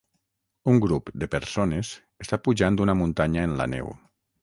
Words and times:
Un 0.73 0.79
grup 0.85 1.11
de 1.25 1.27
persones 1.35 1.93
està 2.27 2.43
pujant 2.49 2.83
una 2.89 2.99
muntanya 3.05 3.49
en 3.51 3.59
la 3.63 3.73
neu. 3.79 3.97